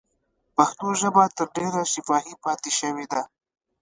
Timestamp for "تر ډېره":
1.37-1.81